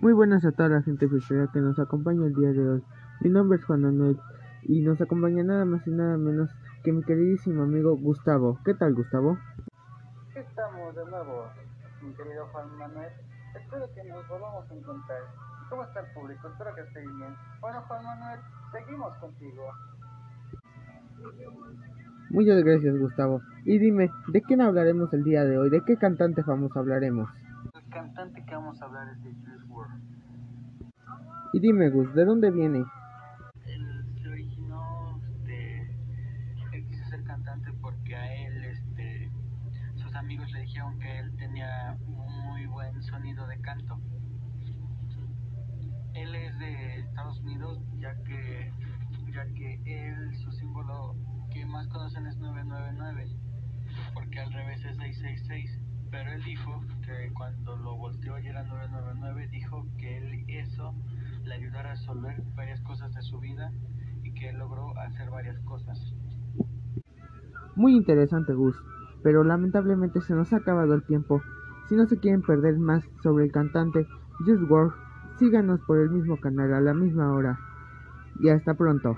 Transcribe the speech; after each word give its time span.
Muy 0.00 0.12
buenas 0.12 0.44
a 0.44 0.52
toda 0.52 0.68
la 0.68 0.82
gente 0.82 1.08
fiestera 1.08 1.48
que 1.52 1.58
nos 1.58 1.76
acompaña 1.80 2.24
el 2.24 2.32
día 2.32 2.52
de 2.52 2.68
hoy. 2.68 2.84
Mi 3.20 3.30
nombre 3.30 3.58
es 3.58 3.64
Juan 3.64 3.82
Manuel 3.82 4.16
y 4.62 4.80
nos 4.82 5.00
acompaña 5.00 5.42
nada 5.42 5.64
más 5.64 5.84
y 5.88 5.90
nada 5.90 6.16
menos 6.16 6.48
que 6.84 6.92
mi 6.92 7.02
queridísimo 7.02 7.64
amigo 7.64 7.96
Gustavo. 7.96 8.60
¿Qué 8.64 8.74
tal, 8.74 8.94
Gustavo? 8.94 9.36
Estamos 10.36 10.94
de 10.94 11.04
nuevo, 11.04 11.46
mi 12.00 12.14
querido 12.14 12.46
Juan 12.52 12.78
Manuel. 12.78 13.10
Espero 13.56 13.92
que 13.92 14.04
nos 14.04 14.28
volvamos 14.28 14.70
a 14.70 14.74
encontrar. 14.74 15.18
¿Cómo 15.68 15.82
está 15.82 15.98
el 15.98 16.12
público? 16.14 16.46
Espero 16.46 16.74
que 16.76 16.80
esté 16.82 17.00
bien. 17.00 17.34
Bueno, 17.60 17.82
Juan 17.88 18.04
Manuel, 18.04 18.40
seguimos 18.70 19.16
contigo. 19.16 19.64
Muchas 22.30 22.62
gracias, 22.62 22.96
Gustavo. 22.96 23.40
Y 23.64 23.78
dime, 23.78 24.12
¿de 24.28 24.42
quién 24.42 24.60
hablaremos 24.60 25.12
el 25.12 25.24
día 25.24 25.44
de 25.44 25.58
hoy? 25.58 25.70
¿De 25.70 25.82
qué 25.84 25.96
cantante 25.96 26.44
famoso 26.44 26.78
hablaremos? 26.78 27.28
Cantante 27.90 28.44
que 28.44 28.54
vamos 28.54 28.80
a 28.80 28.84
hablar 28.84 29.08
es 29.08 29.22
de 29.22 29.32
Juice 29.34 29.64
WRLD. 29.66 30.18
Y 31.54 31.60
dime, 31.60 31.88
Gus, 31.88 32.14
¿de 32.14 32.24
dónde 32.24 32.50
viene? 32.50 32.84
Él 33.64 34.04
se 34.20 34.28
originó, 34.28 35.18
este, 35.30 35.80
él 36.72 36.86
quiso 36.86 37.04
ser 37.06 37.24
cantante 37.24 37.72
porque 37.80 38.14
a 38.14 38.34
él, 38.34 38.64
este, 38.64 39.30
sus 39.96 40.14
amigos 40.14 40.50
le 40.52 40.60
dijeron 40.60 40.98
que 40.98 41.18
él 41.18 41.34
tenía 41.36 41.96
muy 42.06 42.66
buen 42.66 43.02
sonido 43.02 43.46
de 43.46 43.58
canto. 43.60 43.98
Él 46.12 46.34
es 46.34 46.58
de 46.58 47.00
Estados 47.00 47.40
Unidos, 47.40 47.80
ya 47.98 48.14
que, 48.24 48.70
ya 49.32 49.46
que 49.54 49.80
él, 49.86 50.36
su 50.36 50.52
símbolo 50.52 51.16
que 51.50 51.64
más 51.64 51.88
conocen 51.88 52.26
es 52.26 52.36
999, 52.36 53.26
porque 54.12 54.40
al 54.40 54.52
revés 54.52 54.84
es 54.84 54.96
666. 54.98 55.80
Pero 56.10 56.32
él 56.32 56.42
dijo 56.42 56.80
que 57.02 57.30
cuando 57.34 57.76
lo 57.76 57.96
volteó 57.96 58.38
y 58.38 58.46
era 58.46 58.62
999, 58.62 59.48
dijo 59.48 59.86
que 59.98 60.16
él 60.16 60.44
eso 60.48 60.94
le 61.58 61.66
ayudara 61.66 61.90
a 61.90 61.92
resolver 61.94 62.42
varias 62.54 62.80
cosas 62.82 63.12
de 63.14 63.22
su 63.22 63.38
vida 63.40 63.72
y 64.22 64.32
que 64.32 64.52
logró 64.52 64.96
hacer 64.98 65.30
varias 65.30 65.58
cosas. 65.60 65.98
Muy 67.74 67.94
interesante, 67.94 68.52
Gus. 68.52 68.76
Pero 69.22 69.42
lamentablemente 69.44 70.20
se 70.20 70.34
nos 70.34 70.52
ha 70.52 70.58
acabado 70.58 70.94
el 70.94 71.04
tiempo. 71.04 71.42
Si 71.88 71.96
no 71.96 72.06
se 72.06 72.18
quieren 72.18 72.42
perder 72.42 72.78
más 72.78 73.04
sobre 73.22 73.44
el 73.44 73.52
cantante 73.52 74.06
Just 74.40 74.62
WRLD, 74.62 74.92
síganos 75.38 75.80
por 75.80 75.98
el 75.98 76.10
mismo 76.10 76.38
canal 76.38 76.72
a 76.74 76.80
la 76.80 76.94
misma 76.94 77.32
hora. 77.32 77.58
Y 78.40 78.48
hasta 78.50 78.74
pronto. 78.74 79.16